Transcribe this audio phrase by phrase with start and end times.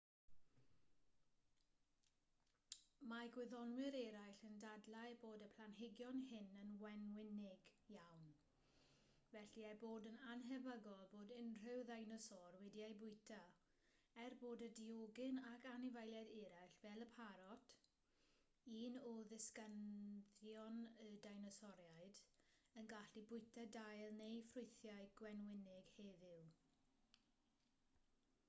[3.09, 8.23] mae gwyddonwyr eraill yn dadlau bod y planhigion hyn yn wenwynig iawn
[9.33, 10.81] felly ei bod yn annhebygol
[11.13, 13.39] bod unrhyw ddeinosor wedi eu bwyta
[14.23, 17.77] er bod y diogyn ac anifeiliaid eraill fel y parot
[18.85, 22.23] un o ddisgynyddion y deinosoriaid
[22.83, 26.49] yn gallu bwyta dail neu ffrwythau gwenwynig heddiw